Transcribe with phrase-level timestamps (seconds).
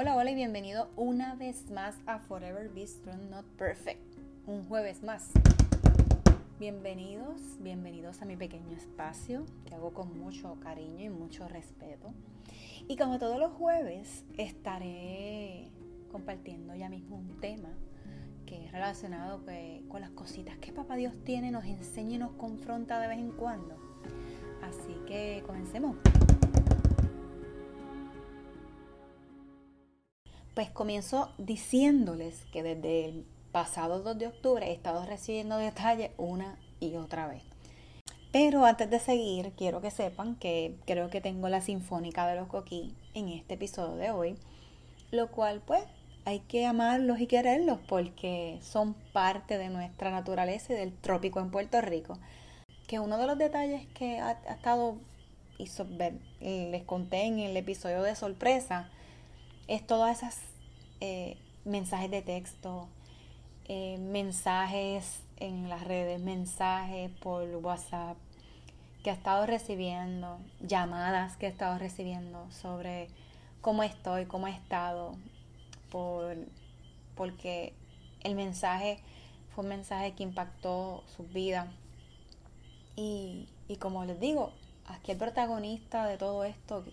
[0.00, 4.00] Hola, hola y bienvenido una vez más a Forever Be Strong Not Perfect.
[4.46, 5.32] Un jueves más.
[6.60, 12.14] Bienvenidos, bienvenidos a mi pequeño espacio que hago con mucho cariño y mucho respeto.
[12.86, 15.68] Y como todos los jueves estaré
[16.12, 17.70] compartiendo ya mismo un tema
[18.46, 19.42] que es relacionado
[19.88, 23.32] con las cositas que Papá Dios tiene, nos enseña y nos confronta de vez en
[23.32, 23.76] cuando.
[24.62, 25.96] Así que comencemos.
[30.58, 36.58] Pues comienzo diciéndoles que desde el pasado 2 de octubre he estado recibiendo detalles una
[36.80, 37.44] y otra vez.
[38.32, 42.48] Pero antes de seguir, quiero que sepan que creo que tengo la Sinfónica de los
[42.48, 44.36] Coquí en este episodio de hoy,
[45.12, 45.84] lo cual pues
[46.24, 51.52] hay que amarlos y quererlos porque son parte de nuestra naturaleza y del trópico en
[51.52, 52.18] Puerto Rico.
[52.88, 54.96] Que uno de los detalles que ha, estado,
[55.56, 55.68] y
[56.40, 58.90] les conté en el episodio de sorpresa,
[59.68, 60.48] es todas esas
[61.00, 62.88] eh, mensajes de texto,
[63.66, 68.16] eh, mensajes en las redes, mensajes por WhatsApp
[69.02, 73.08] que he estado recibiendo, llamadas que he estado recibiendo sobre
[73.60, 75.16] cómo estoy, cómo he estado,
[75.90, 76.36] por,
[77.14, 77.74] porque
[78.22, 78.98] el mensaje
[79.54, 81.72] fue un mensaje que impactó su vida.
[82.96, 84.52] Y, y como les digo,
[84.86, 86.84] aquí el protagonista de todo esto,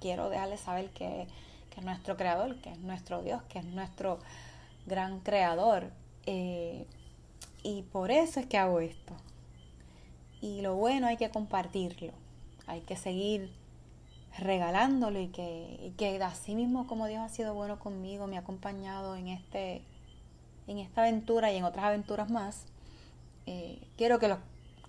[0.00, 1.28] quiero dejarles saber que
[1.72, 4.18] que es nuestro creador, que es nuestro Dios, que es nuestro
[4.86, 5.90] gran creador.
[6.26, 6.86] Eh,
[7.62, 9.14] y por eso es que hago esto.
[10.40, 12.12] Y lo bueno hay que compartirlo,
[12.66, 13.52] hay que seguir
[14.38, 18.40] regalándolo y que, y que así mismo como Dios ha sido bueno conmigo, me ha
[18.40, 19.82] acompañado en, este,
[20.66, 22.64] en esta aventura y en otras aventuras más,
[23.46, 24.38] eh, quiero que, lo,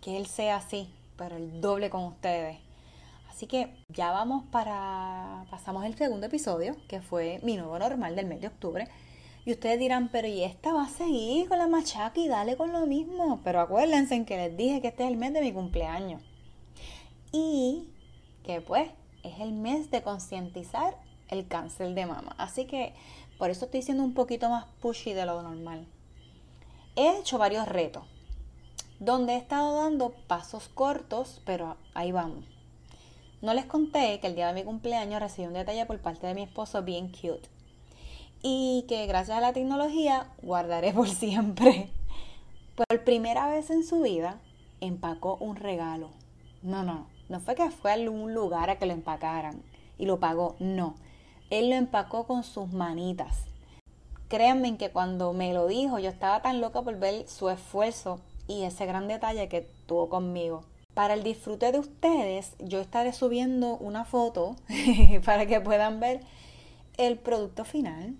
[0.01, 2.57] que Él sea así, pero el doble con ustedes.
[3.33, 8.27] Así que ya vamos para, pasamos el segundo episodio, que fue mi nuevo normal del
[8.27, 8.87] mes de octubre.
[9.43, 12.71] Y ustedes dirán, pero ¿y esta va a seguir con la machaca y dale con
[12.71, 13.41] lo mismo?
[13.43, 16.21] Pero acuérdense en que les dije que este es el mes de mi cumpleaños.
[17.31, 17.89] Y
[18.43, 18.91] que pues
[19.23, 20.95] es el mes de concientizar
[21.29, 22.35] el cáncer de mama.
[22.37, 22.93] Así que
[23.39, 25.87] por eso estoy siendo un poquito más pushy de lo normal.
[26.95, 28.03] He hecho varios retos,
[28.99, 32.52] donde he estado dando pasos cortos, pero ahí vamos.
[33.43, 36.33] No les conté que el día de mi cumpleaños recibí un detalle por parte de
[36.33, 37.49] mi esposo bien cute.
[38.41, 41.89] Y que gracias a la tecnología guardaré por siempre.
[42.75, 44.39] Por primera vez en su vida
[44.79, 46.11] empacó un regalo.
[46.61, 49.61] No, no, no fue que fue a algún lugar a que lo empacaran
[49.97, 50.95] y lo pagó, no.
[51.49, 53.47] Él lo empacó con sus manitas.
[54.29, 58.63] Créanme que cuando me lo dijo yo estaba tan loca por ver su esfuerzo y
[58.63, 60.63] ese gran detalle que tuvo conmigo.
[60.93, 64.55] Para el disfrute de ustedes, yo estaré subiendo una foto
[65.25, 66.21] para que puedan ver
[66.97, 68.15] el producto final.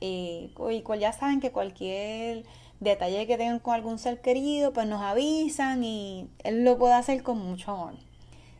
[0.00, 0.50] Y,
[0.98, 2.44] ya saben que cualquier
[2.80, 7.22] detalle que tengan con algún ser querido, pues nos avisan y él lo puede hacer
[7.22, 7.94] con mucho amor.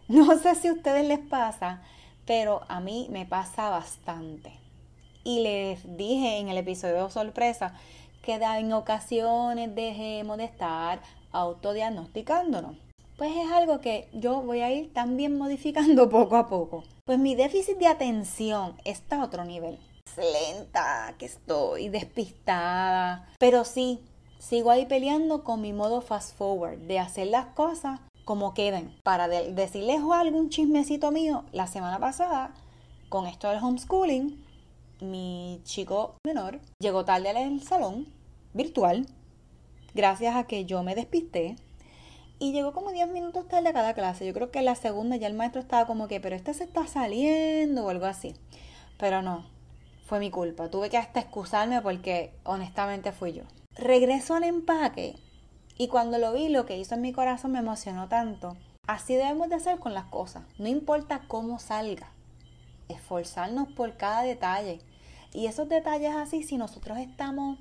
[0.07, 1.81] No sé si a ustedes les pasa,
[2.27, 4.53] pero a mí me pasa bastante.
[5.25, 7.75] Y les dije en el episodio sorpresa
[8.21, 11.01] que en ocasiones dejemos de estar
[11.33, 12.84] autodiagnosticándonos
[13.17, 16.85] pues es algo que yo voy a ir también modificando poco a poco.
[17.05, 19.79] Pues mi déficit de atención está a otro nivel.
[20.17, 23.29] Lenta que estoy, despistada.
[23.39, 24.01] Pero sí,
[24.39, 28.95] sigo ahí peleando con mi modo fast forward, de hacer las cosas como queden.
[29.03, 32.55] Para decirles algún chismecito mío, la semana pasada,
[33.09, 34.45] con esto del homeschooling,
[35.01, 38.07] mi chico menor llegó tarde al salón
[38.53, 39.07] virtual,
[39.95, 41.57] gracias a que yo me despisté
[42.39, 44.27] y llegó como 10 minutos tarde a cada clase.
[44.27, 46.87] Yo creo que la segunda ya el maestro estaba como que, pero este se está
[46.87, 48.35] saliendo o algo así.
[48.99, 49.47] Pero no,
[50.07, 50.71] fue mi culpa.
[50.71, 53.45] Tuve que hasta excusarme porque honestamente fui yo.
[53.77, 55.17] Regreso al empaque
[55.77, 58.57] y cuando lo vi, lo que hizo en mi corazón me emocionó tanto.
[58.87, 60.45] Así debemos de hacer con las cosas.
[60.59, 62.11] No importa cómo salga.
[62.89, 64.81] Esforzarnos por cada detalle.
[65.33, 67.59] Y esos detalles así, si nosotros estamos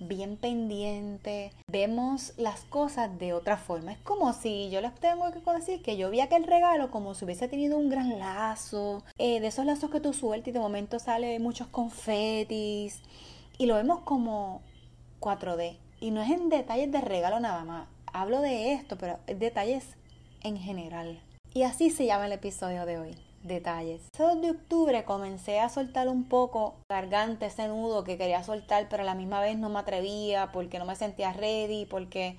[0.00, 3.92] bien pendiente, vemos las cosas de otra forma.
[3.92, 7.24] Es como si yo les tengo que decir que yo vi aquel regalo como si
[7.24, 10.98] hubiese tenido un gran lazo, eh, de esos lazos que tú sueltas y de momento
[10.98, 13.00] sale muchos confetis
[13.58, 14.62] y lo vemos como
[15.20, 15.76] 4D.
[16.00, 17.86] Y no es en detalles de regalo nada más.
[18.12, 19.84] Hablo de esto, pero detalles
[20.42, 21.20] en general.
[21.52, 24.02] Y así se llama el episodio de hoy detalles.
[24.12, 28.88] Ese 2 de octubre comencé a soltar un poco garganta, ese nudo que quería soltar,
[28.88, 32.36] pero a la misma vez no me atrevía porque no me sentía ready, porque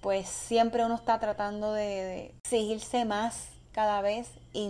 [0.00, 4.68] pues siempre uno está tratando de, exigirse más cada vez y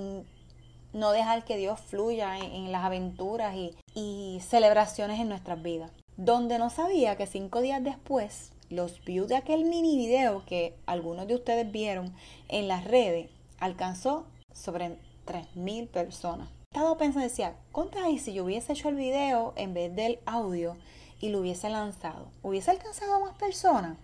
[0.93, 5.93] no dejar que Dios fluya en, las aventuras y, y celebraciones en nuestras vidas.
[6.17, 11.27] Donde no sabía que cinco días después los views de aquel mini video que algunos
[11.27, 12.15] de ustedes vieron
[12.49, 14.97] en las redes alcanzó sobre
[15.31, 16.49] 3.000 personas.
[16.73, 20.77] Estaba pensando, decía, contra y si yo hubiese hecho el video en vez del audio
[21.21, 23.97] y lo hubiese lanzado, ¿hubiese alcanzado más personas?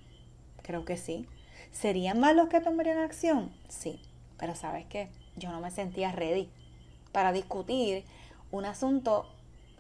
[0.62, 1.26] Creo que sí.
[1.72, 3.52] ¿Serían más los que tomarían acción?
[3.68, 4.00] Sí.
[4.38, 6.48] Pero sabes qué, yo no me sentía ready
[7.12, 8.04] para discutir
[8.50, 9.26] un asunto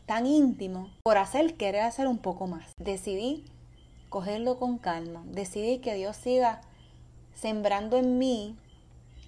[0.06, 2.72] tan íntimo por hacer querer hacer un poco más.
[2.78, 3.44] Decidí
[4.08, 6.62] cogerlo con calma, decidí que Dios siga
[7.34, 8.56] sembrando en mí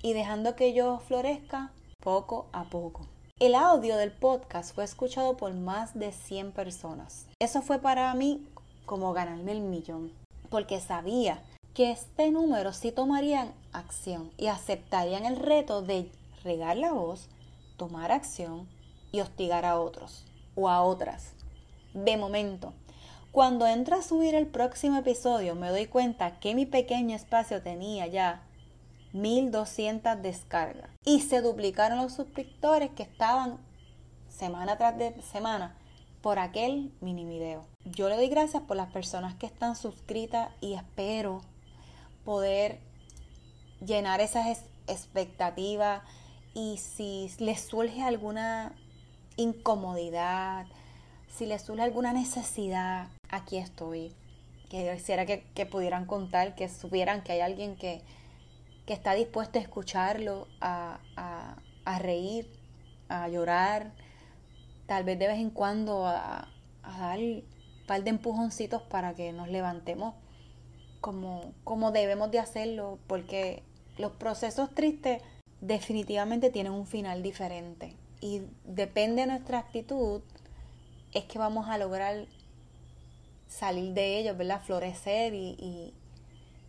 [0.03, 1.73] y dejando que yo florezca
[2.09, 3.07] poco a poco.
[3.39, 7.27] El audio del podcast fue escuchado por más de 100 personas.
[7.39, 8.49] Eso fue para mí
[8.87, 10.11] como ganarme el millón,
[10.49, 11.43] porque sabía
[11.75, 16.11] que este número sí tomarían acción y aceptarían el reto de
[16.43, 17.29] regar la voz,
[17.77, 18.67] tomar acción
[19.13, 21.35] y hostigar a otros o a otras.
[21.93, 22.73] De momento,
[23.33, 28.07] cuando entro a subir el próximo episodio me doy cuenta que mi pequeño espacio tenía
[28.07, 28.48] ya
[29.13, 33.59] 1200 descargas y se duplicaron los suscriptores que estaban
[34.29, 35.77] semana tras de semana
[36.21, 37.67] por aquel mini video.
[37.85, 41.41] Yo le doy gracias por las personas que están suscritas y espero
[42.25, 42.81] poder
[43.85, 46.03] llenar esas expectativas
[46.55, 48.73] y si les surge alguna
[49.37, 50.67] incomodidad,
[51.29, 54.13] si les surge alguna necesidad, aquí estoy.
[54.69, 58.03] Que quisiera que, pudieran contar, que supieran que hay alguien que,
[58.93, 60.99] está dispuesto a escucharlo, a,
[61.85, 62.51] a, reír,
[63.09, 63.93] a llorar,
[64.87, 66.49] tal vez de vez en cuando a,
[66.83, 67.45] a dar un
[67.87, 70.15] par de empujoncitos para que nos levantemos
[71.01, 73.63] como, como debemos de hacerlo, porque
[73.97, 75.23] los procesos tristes
[75.61, 80.23] definitivamente tienen un final diferente y depende de nuestra actitud
[81.13, 82.27] es que vamos a lograr
[83.47, 84.61] salir de ellos, ¿verdad?
[84.61, 85.95] Florecer y,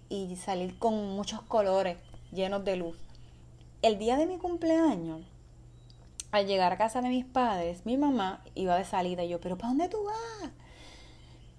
[0.10, 1.98] y, salir con muchos colores
[2.31, 2.98] llenos de luz.
[3.81, 5.22] El día de mi cumpleaños,
[6.31, 9.58] al llegar a casa de mis padres, mi mamá iba de salida y yo, pero
[9.58, 10.52] ¿para dónde tú vas?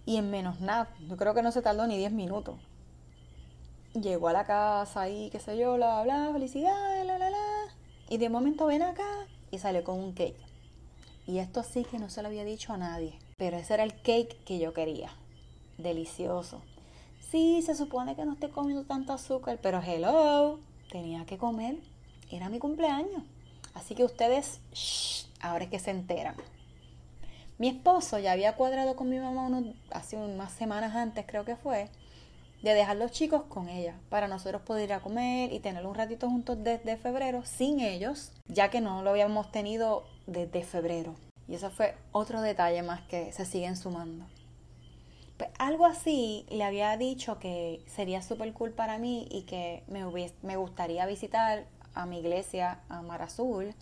[0.07, 2.57] Y en menos nada, yo creo que no se tardó ni 10 minutos.
[3.95, 7.75] Llegó a la casa y qué sé yo, bla, bla, felicidades, la, la, la.
[8.09, 10.37] Y de momento ven acá y sale con un cake.
[11.27, 13.95] Y esto sí que no se lo había dicho a nadie, pero ese era el
[14.03, 15.11] cake que yo quería.
[15.79, 16.63] Delicioso.
[17.21, 20.59] Sí, se supone que no estoy comiendo tanto azúcar, pero hello,
[20.91, 21.77] tenía que comer.
[22.31, 23.23] Era mi cumpleaños.
[23.75, 26.35] Así que ustedes, shh, ahora es que se enteran.
[27.59, 31.57] Mi esposo ya había cuadrado con mi mamá unos, hace unas semanas antes, creo que
[31.57, 31.91] fue,
[32.63, 35.95] de dejar los chicos con ella para nosotros poder ir a comer y tener un
[35.95, 41.15] ratito juntos desde febrero sin ellos, ya que no lo habíamos tenido desde febrero.
[41.49, 44.25] Y eso fue otro detalle más que se siguen sumando.
[45.59, 50.05] Algo así le había dicho que sería súper cool para mí y que me,
[50.43, 53.75] me gustaría visitar a mi iglesia, a Mar Azul,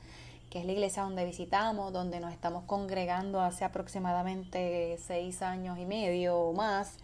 [0.51, 5.85] que es la iglesia donde visitamos, donde nos estamos congregando hace aproximadamente seis años y
[5.85, 6.99] medio o más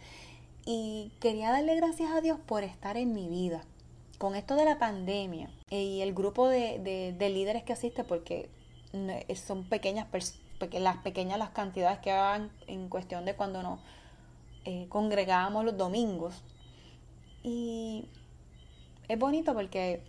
[0.67, 3.63] y quería darle gracias a Dios por estar en mi vida.
[4.19, 8.49] Con esto de la pandemia y el grupo de, líderes que asiste, porque
[9.35, 10.07] son pequeñas,
[10.73, 13.81] las pequeñas las cantidades que hagan en cuestión de cuando nos
[14.65, 16.43] eh, congregábamos los domingos.
[17.43, 18.07] Y
[19.09, 20.03] es bonito porque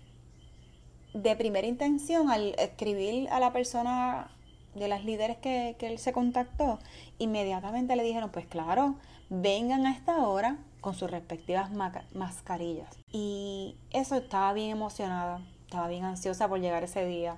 [1.13, 4.31] de primera intención, al escribir a la persona
[4.73, 6.79] de las líderes que, que él se contactó,
[7.17, 8.95] inmediatamente le dijeron, pues claro,
[9.29, 11.71] vengan a esta hora con sus respectivas
[12.13, 12.95] mascarillas.
[13.11, 17.37] Y eso estaba bien emocionada, estaba bien ansiosa por llegar ese día.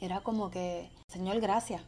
[0.00, 1.82] Era como que, Señor, gracias,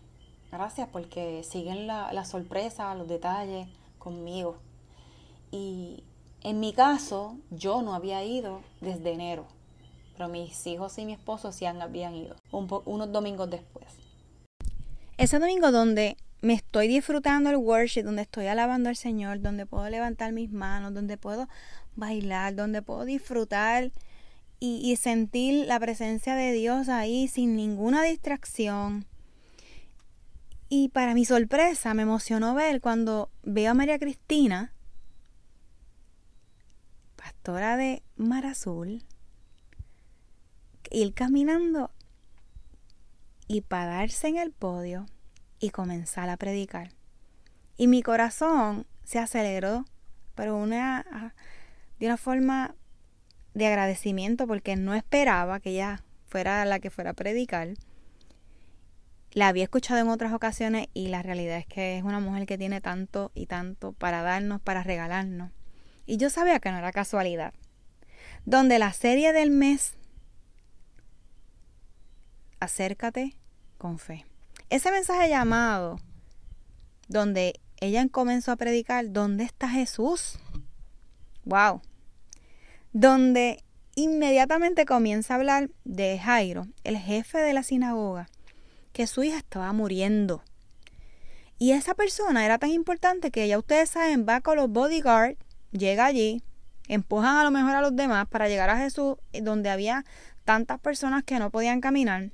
[0.50, 3.68] gracias porque siguen la, la sorpresa, los detalles
[4.00, 4.58] conmigo.
[5.52, 6.02] Y
[6.42, 9.46] en mi caso, yo no había ido desde enero,
[10.14, 13.86] pero mis hijos y mi esposo sí habían ido, unos domingos después.
[15.16, 19.88] Ese domingo donde me estoy disfrutando el worship, donde estoy alabando al Señor, donde puedo
[19.88, 21.48] levantar mis manos, donde puedo
[21.94, 23.92] bailar, donde puedo disfrutar
[24.58, 29.06] y, sentir la presencia de Dios ahí sin ninguna distracción.
[30.72, 34.72] Y para mi sorpresa me emocionó ver cuando veo a María Cristina,
[37.16, 39.02] pastora de Mar Azul,
[40.92, 41.90] ir caminando
[43.48, 45.06] y pararse en el podio
[45.58, 46.92] y comenzar a predicar.
[47.76, 49.86] Y mi corazón se aceleró,
[50.36, 51.34] pero una, ah,
[51.98, 52.76] de una forma
[53.54, 57.70] de agradecimiento porque no esperaba que ella fuera la que fuera a predicar.
[59.32, 62.58] La había escuchado en otras ocasiones y la realidad es que es una mujer que
[62.58, 65.52] tiene tanto y tanto para darnos, para regalarnos.
[66.06, 67.54] Y yo sabía que no era casualidad.
[68.44, 69.94] Donde la serie del mes,
[72.58, 73.36] acércate
[73.78, 74.26] con fe.
[74.68, 76.00] Ese mensaje llamado,
[77.08, 80.38] donde ella comenzó a predicar, ¿dónde está Jesús?
[81.44, 81.80] ¡Wow!
[82.92, 83.62] Donde
[83.94, 88.28] inmediatamente comienza a hablar de Jairo, el jefe de la sinagoga,
[89.00, 90.42] que su hija estaba muriendo.
[91.56, 95.38] Y esa persona era tan importante que ya ustedes saben, va con los bodyguards,
[95.70, 96.42] llega allí,
[96.86, 100.04] empujan a lo mejor a los demás para llegar a Jesús, donde había
[100.44, 102.28] tantas personas que no podían caminar.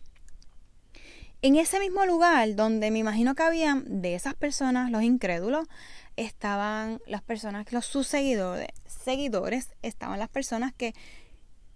[1.40, 5.68] En ese mismo lugar donde me imagino que habían de esas personas, los incrédulos,
[6.16, 10.96] estaban las personas, los sus seguidores, seguidores, estaban las personas que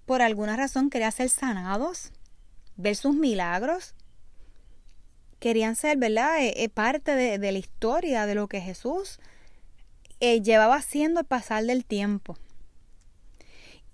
[0.04, 2.10] por alguna razón querían ser sanados,
[2.74, 3.94] ver sus milagros,
[5.40, 9.18] querían ser, ¿verdad?, eh, eh, parte de, la historia de lo que Jesús
[10.20, 12.36] eh, llevaba haciendo al pasar del tiempo.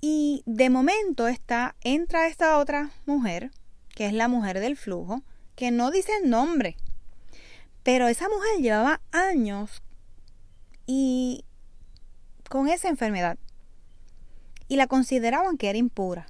[0.01, 3.51] Y de momento está, entra esta otra mujer,
[3.95, 5.23] que es la mujer del flujo,
[5.55, 6.77] que no dice el nombre.
[7.83, 9.83] Pero esa mujer llevaba años
[10.85, 11.45] y
[12.51, 13.39] con esa enfermedad.
[14.69, 16.27] Y la consideraban que era impura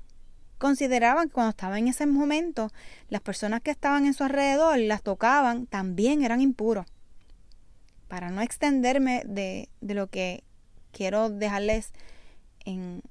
[0.58, 2.70] consideraban que cuando estaba en ese momento,
[3.08, 6.86] las personas que estaban en su alrededor las tocaban, también eran impuros.
[8.08, 10.44] Para no extenderme de, de lo que
[10.92, 11.92] quiero dejarles
[12.64, 13.02] en,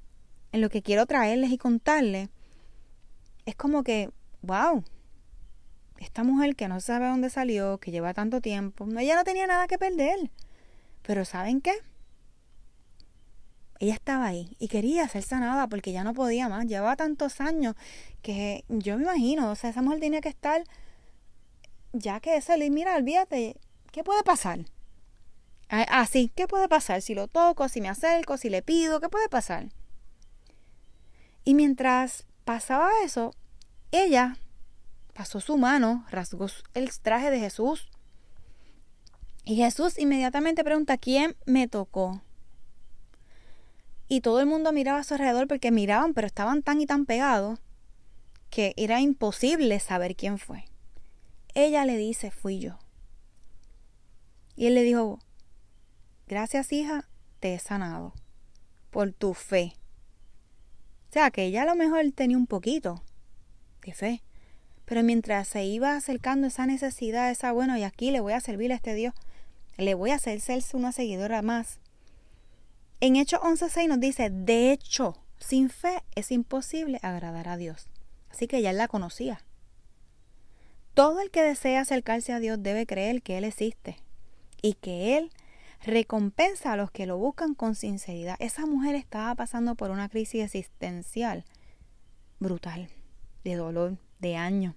[0.52, 2.30] en lo que quiero traerles y contarles,
[3.44, 4.10] es como que,
[4.42, 4.82] wow,
[5.98, 9.66] esta mujer que no sabe dónde salió, que lleva tanto tiempo, ella no tenía nada
[9.66, 10.30] que perder.
[11.02, 11.72] Pero ¿saben qué?
[13.78, 16.66] Ella estaba ahí y quería ser sanada porque ya no podía más.
[16.66, 17.74] Llevaba tantos años
[18.22, 20.64] que yo me imagino, o sea, esa mujer tenía que estar,
[21.92, 23.56] ya que le mira, olvídate,
[23.92, 24.66] ¿qué puede pasar?
[25.68, 27.02] Así, ¿qué puede pasar?
[27.02, 29.68] Si lo toco, si me acerco, si le pido, ¿qué puede pasar?
[31.44, 33.34] Y mientras pasaba eso,
[33.90, 34.36] ella
[35.12, 37.90] pasó su mano, rasgó el traje de Jesús.
[39.44, 42.20] Y Jesús inmediatamente pregunta, ¿quién me tocó?
[44.08, 47.06] Y todo el mundo miraba a su alrededor porque miraban, pero estaban tan y tan
[47.06, 47.58] pegados
[48.50, 50.64] que era imposible saber quién fue.
[51.54, 52.78] Ella le dice, fui yo.
[54.54, 55.18] Y él le dijo,
[56.26, 57.08] gracias hija,
[57.40, 58.14] te he sanado
[58.90, 59.74] por tu fe.
[61.10, 63.02] O sea, que ella a lo mejor tenía un poquito
[63.84, 64.22] de fe.
[64.84, 68.72] Pero mientras se iba acercando esa necesidad, esa, bueno, y aquí le voy a servir
[68.72, 69.14] a este Dios,
[69.76, 71.80] le voy a hacer ser una seguidora más,
[73.00, 77.88] en Hechos 11.6 nos dice, de hecho, sin fe es imposible agradar a Dios.
[78.30, 79.40] Así que ya él la conocía.
[80.94, 83.98] Todo el que desea acercarse a Dios debe creer que Él existe
[84.62, 85.30] y que Él
[85.84, 88.36] recompensa a los que lo buscan con sinceridad.
[88.38, 91.44] Esa mujer estaba pasando por una crisis existencial
[92.40, 92.88] brutal,
[93.44, 94.74] de dolor, de años.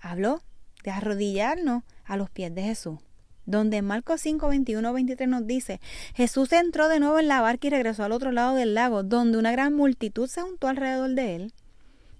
[0.00, 0.40] Habló
[0.82, 3.00] de arrodillarnos a los pies de Jesús
[3.46, 5.80] donde Marcos 5, 21, 23 nos dice,
[6.14, 9.38] Jesús entró de nuevo en la barca y regresó al otro lado del lago, donde
[9.38, 11.54] una gran multitud se juntó alrededor de él,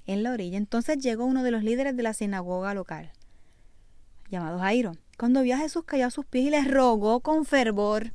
[0.07, 0.57] en la orilla.
[0.57, 3.11] Entonces llegó uno de los líderes de la sinagoga local,
[4.31, 4.93] llamado Jairo.
[5.19, 8.13] Cuando vio a Jesús cayó a sus pies y le rogó con fervor,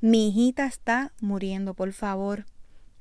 [0.00, 2.46] mi hijita está muriendo, por favor,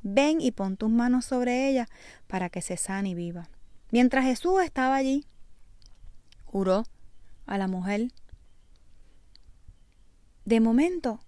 [0.02, 1.88] ven y pon tus manos sobre ella
[2.28, 3.50] para que se sane y viva.
[3.92, 5.26] Mientras Jesús estaba allí,
[6.46, 6.84] juró
[7.46, 8.12] a la mujer
[10.46, 11.22] de momento,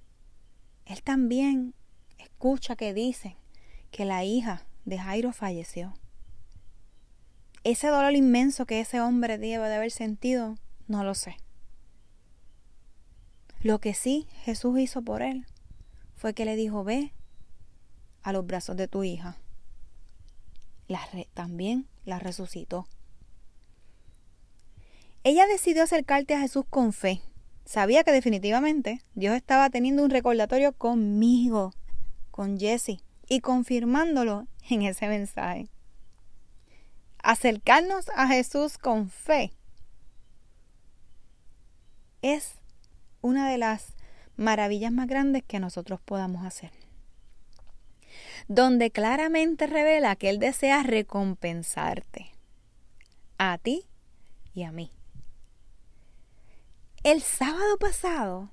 [0.85, 1.73] él también
[2.17, 3.35] escucha que dicen
[3.91, 5.93] que la hija de Jairo falleció.
[7.63, 10.57] Ese dolor inmenso que ese hombre debe de haber sentido,
[10.87, 11.37] no lo sé.
[13.61, 15.45] Lo que sí Jesús hizo por él
[16.15, 17.13] fue que le dijo, ve
[18.21, 19.37] a los brazos de tu hija.
[21.33, 22.87] también la resucitó.
[25.23, 27.21] Ella decidió acercarte a Jesús con fe
[27.65, 31.73] sabía que definitivamente Dios estaba teniendo un recordatorio conmigo,
[32.31, 35.67] con Jesse, y confirmándolo en ese mensaje.
[37.17, 39.51] Acercarnos a Jesús con fe
[42.21, 42.55] es
[43.21, 43.95] una de las
[44.35, 46.71] maravillas más grandes que nosotros podamos hacer.
[48.47, 52.31] Donde claramente revela que Él desea recompensarte
[53.37, 53.85] a ti
[54.53, 54.94] y a mí
[57.05, 58.49] el sábado pasado,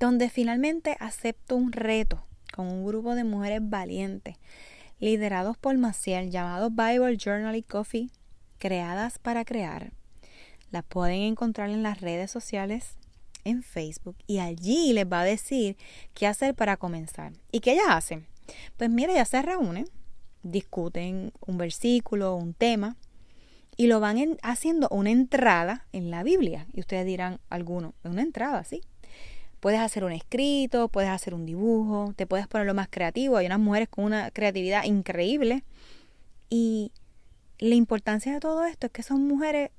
[0.00, 2.24] donde finalmente acepto un reto
[2.54, 4.38] con un grupo de mujeres valientes,
[4.98, 8.08] liderados por Maciel, llamado Bible Journal y Coffee,
[8.56, 9.92] creadas para crear.
[10.70, 12.96] la pueden encontrar en las redes sociales
[13.44, 15.76] en Facebook y allí les va a decir
[16.14, 17.34] qué hacer para comenzar.
[17.52, 18.26] ¿Y qué ellas hacen?
[18.78, 19.84] Pues mira, ya se reúnen,
[20.42, 22.96] discuten un versículo, un tema
[23.76, 26.66] y lo van haciendo una entrada en la Biblia.
[26.72, 28.82] Y ustedes dirán, alguno, una entrada, sí.
[29.60, 33.36] Puedes hacer un escrito, puedes hacer un dibujo, te puedes poner lo más creativo.
[33.36, 35.64] Hay unas mujeres con una creatividad increíble.
[36.50, 36.92] Y
[37.58, 39.70] la importancia de todo esto es que son mujeres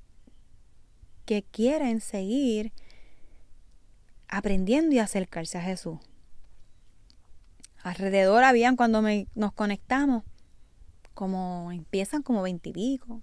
[1.25, 2.71] que quieren seguir
[4.27, 5.99] aprendiendo y acercarse a Jesús.
[7.83, 9.03] Alrededor habían cuando
[9.35, 10.23] nos conectamos,
[11.13, 13.21] como empiezan como veintipico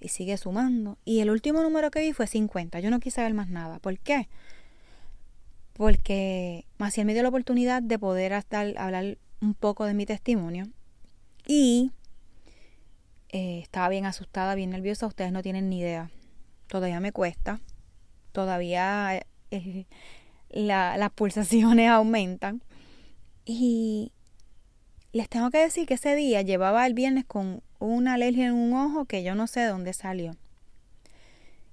[0.00, 0.98] y, sigue sumando.
[1.04, 2.80] Y el último número que vi fue 50.
[2.80, 3.78] Yo no quise ver más nada.
[3.78, 4.28] ¿Por qué?
[5.72, 10.68] Porque Maciel me dio la oportunidad de poder hasta hablar un poco de mi testimonio.
[11.46, 11.92] Y
[13.30, 15.06] eh, estaba bien asustada, bien nerviosa.
[15.06, 16.10] Ustedes no tienen ni idea.
[16.68, 17.60] Todavía me cuesta.
[18.32, 19.86] Todavía eh,
[20.50, 22.62] las pulsaciones aumentan.
[23.44, 24.12] Y
[25.12, 28.72] les tengo que decir que ese día llevaba el viernes con una alergia en un
[28.74, 30.36] ojo que yo no sé de dónde salió.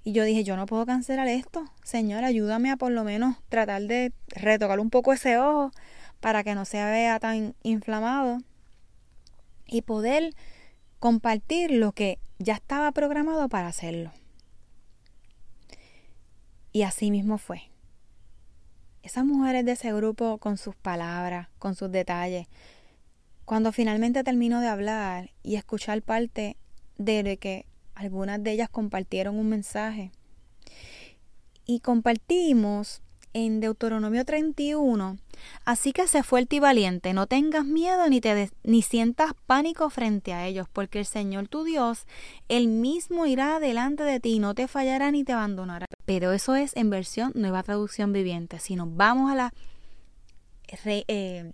[0.04, 1.64] Y yo dije, yo no puedo cancelar esto.
[1.82, 5.70] Señor, ayúdame a por lo menos tratar de retocar un poco ese ojo
[6.20, 8.38] para que no se vea tan inflamado
[9.66, 10.34] y poder
[10.98, 14.12] compartir lo que ya estaba programado para hacerlo.
[16.72, 17.62] Y así mismo fue.
[19.02, 22.46] Esas mujeres de ese grupo con sus palabras, con sus detalles,
[23.44, 26.56] cuando finalmente termino de hablar y escuchar parte
[26.96, 30.10] de que algunas de ellas compartieron un mensaje
[31.66, 33.02] y compartimos
[33.34, 35.18] en Deuteronomio 31,
[35.64, 40.32] así que sé fuerte y valiente, no tengas miedo ni, te ni sientas pánico frente
[40.32, 42.06] a ellos, porque el Señor tu Dios,
[42.48, 45.86] él mismo irá delante de ti, no te fallará ni te abandonará.
[46.04, 48.60] Pero eso es en versión nueva traducción viviente.
[48.60, 49.52] Si nos vamos a la
[50.86, 51.52] eh,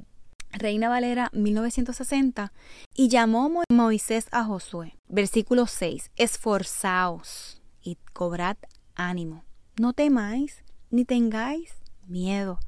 [0.52, 2.52] Reina Valera 1960,
[2.94, 4.96] y llamó Moisés a Josué.
[5.08, 6.10] Versículo 6.
[6.16, 8.56] Esforzaos y cobrad
[8.94, 9.44] ánimo.
[9.78, 11.74] No temáis ni tengáis
[12.06, 12.58] miedo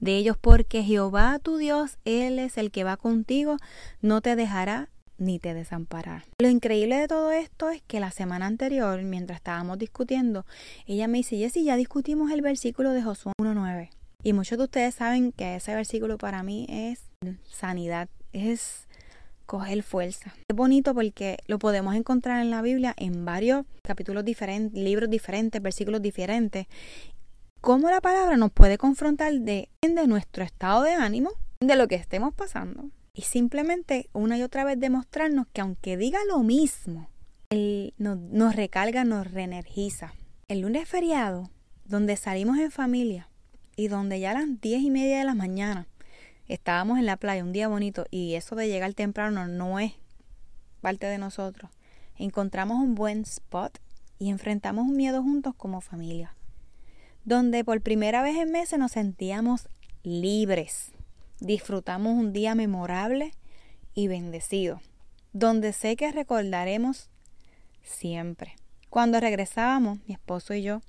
[0.00, 3.56] de ellos, porque Jehová tu Dios, Él es el que va contigo,
[4.00, 6.24] no te dejará ni te desamparará.
[6.38, 10.44] Lo increíble de todo esto es que la semana anterior, mientras estábamos discutiendo,
[10.86, 13.90] ella me dice, Jessy, ya discutimos el versículo de Josué 1.9.
[14.22, 17.03] Y muchos de ustedes saben que ese versículo para mí es
[17.44, 18.88] sanidad, es
[19.46, 20.34] coger fuerza.
[20.48, 25.60] Es bonito porque lo podemos encontrar en la Biblia en varios capítulos diferentes, libros diferentes,
[25.60, 26.66] versículos diferentes.
[27.60, 31.94] Cómo la palabra nos puede confrontar de, de nuestro estado de ánimo, de lo que
[31.94, 32.90] estemos pasando.
[33.14, 37.08] Y simplemente una y otra vez demostrarnos que aunque diga lo mismo,
[37.50, 40.14] Él nos, nos recarga, nos reenergiza.
[40.48, 41.50] El lunes feriado,
[41.84, 43.30] donde salimos en familia
[43.76, 45.86] y donde ya a las diez y media de la mañana
[46.48, 49.92] estábamos en la playa, un día bonito, y eso de llegar temprano no es
[50.80, 51.70] parte de nosotros.
[52.16, 53.78] Encontramos un buen spot
[54.18, 56.34] y enfrentamos un miedo juntos como familia,
[57.24, 59.68] donde por primera vez en meses nos sentíamos
[60.02, 60.92] libres.
[61.40, 63.32] Disfrutamos un día memorable
[63.94, 64.80] y bendecido,
[65.32, 67.10] donde sé que recordaremos
[67.82, 68.56] siempre.
[68.90, 70.80] Cuando regresábamos, mi esposo y yo,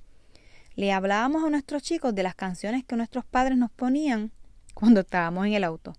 [0.75, 4.31] le hablábamos a nuestros chicos de las canciones que nuestros padres nos ponían
[4.75, 5.93] cuando estábamos en el auto.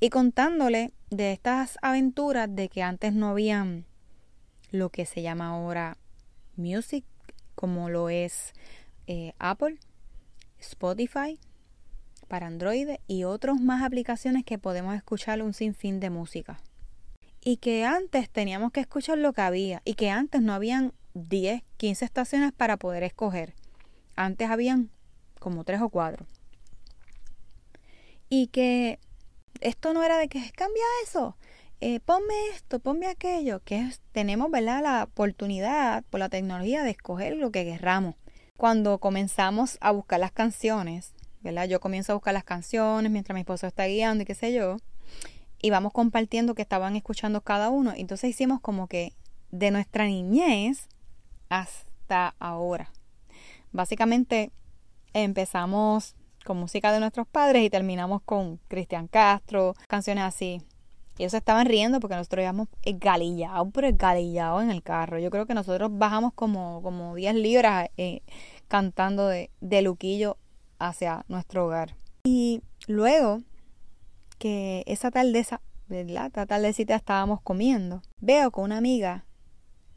[0.00, 3.86] Y contándole de estas aventuras de que antes no habían
[4.70, 5.96] lo que se llama ahora
[6.56, 7.04] Music,
[7.54, 8.52] como lo es
[9.06, 9.78] eh, Apple,
[10.58, 11.38] Spotify
[12.28, 16.60] para Android y otras más aplicaciones que podemos escuchar un sinfín de música.
[17.42, 21.62] Y que antes teníamos que escuchar lo que había y que antes no habían 10,
[21.78, 23.54] 15 estaciones para poder escoger.
[24.16, 24.90] Antes habían
[25.38, 26.26] como tres o cuatro
[28.28, 28.98] y que
[29.60, 31.36] esto no era de que cambia eso,
[31.80, 34.82] eh, ponme esto, ponme aquello, que tenemos ¿verdad?
[34.82, 38.16] la oportunidad por la tecnología de escoger lo que querramos.
[38.56, 41.68] Cuando comenzamos a buscar las canciones, ¿verdad?
[41.68, 44.78] Yo comienzo a buscar las canciones mientras mi esposo está guiando y qué sé yo,
[45.60, 47.92] y vamos compartiendo que estaban escuchando cada uno.
[47.96, 49.12] Entonces hicimos como que
[49.50, 50.88] de nuestra niñez
[51.48, 52.90] hasta ahora.
[53.72, 54.50] Básicamente
[55.12, 60.62] empezamos con música de nuestros padres y terminamos con Cristian Castro, canciones así.
[61.18, 65.18] Ellos estaban riendo porque nosotros íbamos galillado, pero galillado en el carro.
[65.18, 68.22] Yo creo que nosotros bajamos como, como 10 libras eh,
[68.68, 70.38] cantando de, de Luquillo
[70.78, 71.96] hacia nuestro hogar.
[72.24, 73.40] Y luego
[74.38, 76.26] que esa tardeza, ¿verdad?
[76.26, 79.24] Esta tardecita estábamos comiendo, veo que una amiga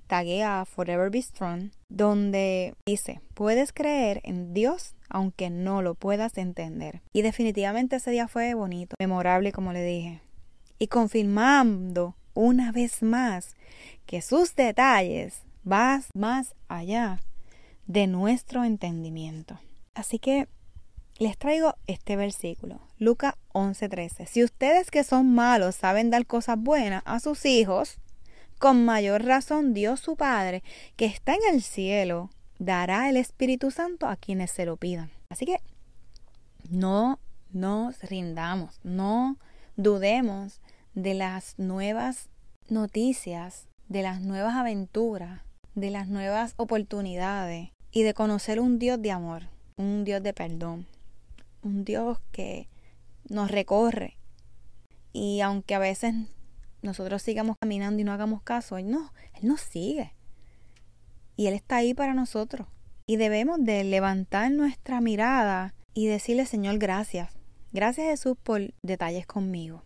[0.08, 7.02] taguea Forever Be Strong, donde dice, puedes creer en Dios aunque no lo puedas entender.
[7.14, 10.22] Y definitivamente ese día fue bonito, memorable como le dije.
[10.80, 13.56] Y confirmando una vez más
[14.06, 17.20] que sus detalles van más allá
[17.86, 19.60] de nuestro entendimiento.
[19.94, 20.48] Así que
[21.18, 24.26] les traigo este versículo, Lucas 11:13.
[24.26, 28.00] Si ustedes que son malos saben dar cosas buenas a sus hijos,
[28.58, 30.64] con mayor razón Dios su Padre,
[30.96, 32.30] que está en el cielo,
[32.62, 35.10] dará el Espíritu Santo a quienes se lo pidan.
[35.30, 35.58] Así que
[36.70, 37.20] no
[37.52, 39.38] nos rindamos, no
[39.78, 40.62] dudemos
[40.94, 42.30] de las nuevas
[42.70, 45.42] noticias, de las nuevas aventuras,
[45.74, 50.86] de las nuevas oportunidades y de conocer un Dios de amor, un Dios de perdón,
[51.64, 52.70] un Dios que
[53.28, 54.18] nos recorre.
[55.14, 56.14] Y aunque a veces
[56.84, 60.14] nosotros sigamos caminando y no hagamos caso, Él no, Él nos sigue.
[61.36, 62.68] Y Él está ahí para nosotros.
[63.06, 67.34] Y debemos de levantar nuestra mirada y decirle, Señor, gracias.
[67.74, 69.84] Gracias Jesús por detalles conmigo,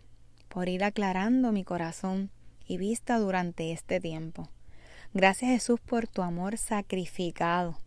[0.48, 2.30] por ir aclarando mi corazón
[2.66, 4.48] y vista durante este tiempo.
[5.14, 7.78] Gracias Jesús por tu amor sacrificado.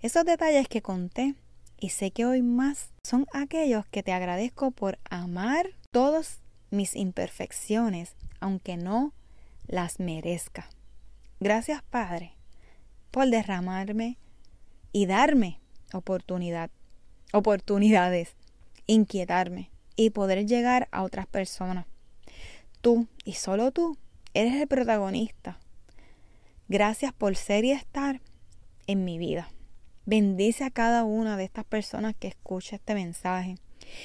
[0.00, 1.34] Esos detalles que conté
[1.78, 6.38] y sé que hoy más son aquellos que te agradezco por amar todos
[6.70, 9.12] mis imperfecciones, aunque no
[9.66, 10.68] las merezca.
[11.40, 12.39] Gracias Padre
[13.10, 14.18] por derramarme
[14.92, 15.60] y darme
[15.92, 16.70] oportunidad,
[17.32, 18.34] oportunidades,
[18.86, 21.86] inquietarme y poder llegar a otras personas.
[22.80, 23.98] Tú y solo tú
[24.34, 25.58] eres el protagonista.
[26.68, 28.20] Gracias por ser y estar
[28.86, 29.50] en mi vida.
[30.06, 33.56] Bendice a cada una de estas personas que escucha este mensaje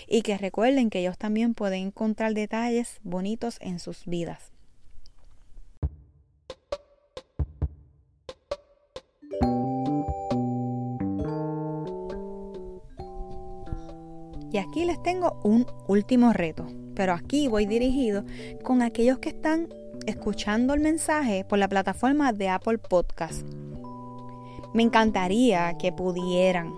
[0.08, 4.55] y que recuerden que ellos también pueden encontrar detalles bonitos en sus vidas.
[14.56, 16.66] Y aquí les tengo un último reto,
[16.96, 18.24] pero aquí voy dirigido
[18.64, 19.68] con aquellos que están
[20.08, 23.46] escuchando el mensaje por la plataforma de Apple Podcast.
[24.74, 26.74] Me encantaría que pudieran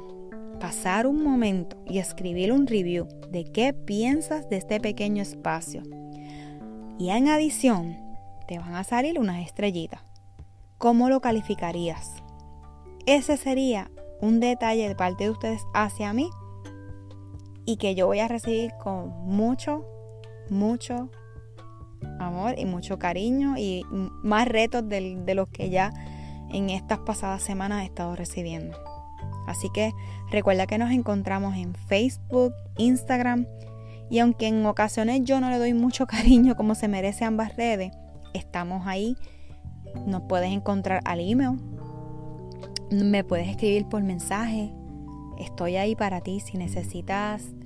[0.59, 5.83] pasar un momento y escribir un review de qué piensas de este pequeño espacio.
[6.97, 7.95] Y en adición,
[8.47, 10.01] te van a salir unas estrellitas.
[10.79, 12.23] ¿Cómo lo calificarías?
[13.05, 16.31] Ese sería un detalle de parte de ustedes hacia mí
[17.67, 19.85] y que yo voy a recibir con mucho,
[20.49, 21.11] mucho
[22.17, 23.83] amor y mucho cariño y
[24.23, 25.91] más retos de, los que ya
[26.49, 28.77] en estas pasadas semanas he estado recibiendo.
[29.47, 29.91] Así que
[30.31, 33.45] recuerda que nos encontramos en Facebook, Instagram
[34.09, 37.91] y aunque en ocasiones yo no le doy mucho cariño como se merece ambas redes,
[38.33, 39.17] estamos ahí.
[40.05, 41.59] Nos puedes encontrar al email,
[42.91, 44.71] me puedes escribir por mensaje.
[45.37, 47.56] Estoy ahí para ti si necesitas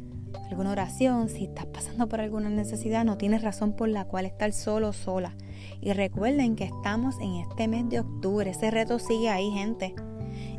[0.49, 4.51] alguna oración, si estás pasando por alguna necesidad, no tienes razón por la cual estar
[4.53, 5.35] solo o sola.
[5.79, 9.95] Y recuerden que estamos en este mes de octubre, ese reto sigue ahí, gente.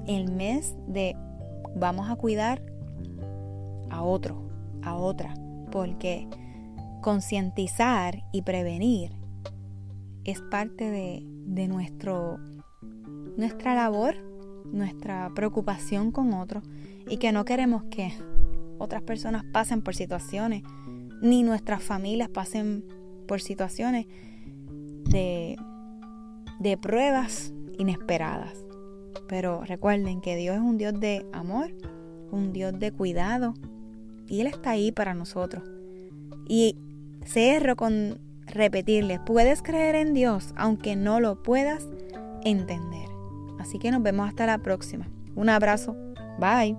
[0.07, 1.17] El mes de
[1.77, 2.63] vamos a cuidar
[3.91, 4.43] a otro,
[4.83, 5.35] a otra,
[5.71, 6.29] porque
[7.01, 9.13] concientizar y prevenir
[10.25, 12.39] es parte de, de nuestro,
[13.37, 14.17] nuestra labor,
[14.65, 16.65] nuestra preocupación con otros
[17.09, 18.13] y que no queremos que
[18.79, 20.63] otras personas pasen por situaciones,
[21.21, 22.85] ni nuestras familias pasen
[23.27, 24.07] por situaciones
[25.11, 25.57] de,
[26.61, 28.55] de pruebas inesperadas.
[29.29, 31.75] Pero recuerden que Dios es un Dios de amor,
[32.31, 33.55] un Dios de cuidado,
[34.29, 35.63] y Él está ahí para nosotros.
[36.49, 36.77] Y
[37.25, 41.89] cerro con repetirles, puedes creer en Dios aunque no lo puedas
[42.45, 43.09] entender.
[43.59, 45.09] Así que nos vemos hasta la próxima.
[45.35, 45.97] Un abrazo.
[46.39, 46.77] Bye.